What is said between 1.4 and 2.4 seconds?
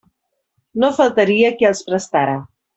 qui els prestara.